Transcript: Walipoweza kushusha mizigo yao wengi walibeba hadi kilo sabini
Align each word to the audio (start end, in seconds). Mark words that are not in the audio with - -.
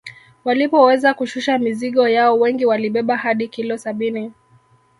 Walipoweza 0.45 1.13
kushusha 1.13 1.57
mizigo 1.57 2.07
yao 2.09 2.39
wengi 2.39 2.65
walibeba 2.65 3.17
hadi 3.17 3.47
kilo 3.47 3.77
sabini 3.77 4.31